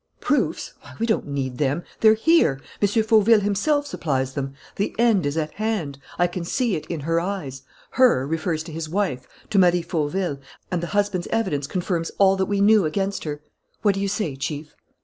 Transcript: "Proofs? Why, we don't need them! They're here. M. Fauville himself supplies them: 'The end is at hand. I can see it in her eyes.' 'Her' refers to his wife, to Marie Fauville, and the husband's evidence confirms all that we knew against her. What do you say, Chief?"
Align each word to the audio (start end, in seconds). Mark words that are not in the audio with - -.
"Proofs? 0.19 0.73
Why, 0.81 0.95
we 0.97 1.05
don't 1.05 1.27
need 1.27 1.59
them! 1.59 1.83
They're 1.99 2.15
here. 2.15 2.59
M. 2.81 2.87
Fauville 3.03 3.41
himself 3.41 3.85
supplies 3.85 4.33
them: 4.33 4.55
'The 4.77 4.95
end 4.97 5.27
is 5.27 5.37
at 5.37 5.51
hand. 5.51 5.99
I 6.17 6.25
can 6.25 6.43
see 6.43 6.75
it 6.75 6.87
in 6.87 7.01
her 7.01 7.19
eyes.' 7.19 7.61
'Her' 7.91 8.25
refers 8.25 8.63
to 8.63 8.71
his 8.73 8.89
wife, 8.89 9.27
to 9.51 9.59
Marie 9.59 9.83
Fauville, 9.83 10.39
and 10.71 10.81
the 10.81 10.87
husband's 10.97 11.27
evidence 11.27 11.67
confirms 11.67 12.09
all 12.17 12.35
that 12.37 12.47
we 12.47 12.61
knew 12.61 12.83
against 12.83 13.25
her. 13.25 13.43
What 13.83 13.93
do 13.93 14.01
you 14.01 14.07
say, 14.07 14.35
Chief?" 14.35 14.75